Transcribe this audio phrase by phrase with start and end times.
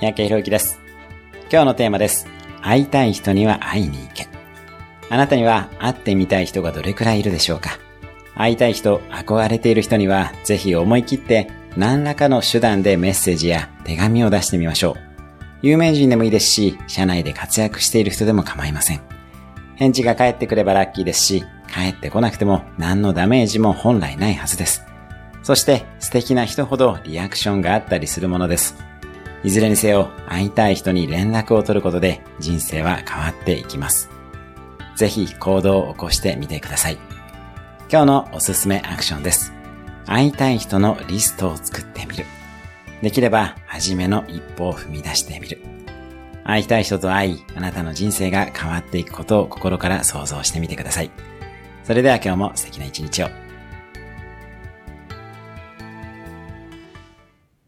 [0.00, 0.80] 三宅宏之です。
[1.52, 2.26] 今日のテーマです。
[2.62, 4.28] 会いたい人には会いに行け。
[5.10, 7.78] あなたには会ってみたい人がどれくらいいるでしょうか
[8.34, 14.94] 会いたい人、憧れている人には、ぜひ思い切って何らかの手段でメッセージや手紙を出してみましょう。
[15.60, 19.02] 有名人でもいいですし、社内で活躍している人でも構いません。
[19.76, 24.82] 返事が返ってくればラッキーですし、返ってこなくても何のダメージも本来ないはずです。
[25.42, 28.88] そして素敵な人ほどリアクションがあったりするものです。
[29.42, 34.10] いずれにせよ会いたい人に連絡を取ることで人生は変わっていきます。
[34.96, 36.98] ぜひ行動を起こしてみてください。
[37.90, 39.52] 今日のおすすめアクションです。
[40.06, 42.24] 会いたい人のリストを作ってみる。
[43.02, 45.60] できれば、初めの一歩を踏み出してみる。
[46.44, 51.10] 会いたい人と会い、あなたの人生が変わっていくことを心から想像してみてください。
[51.84, 53.49] それでは今日も素敵な一日を。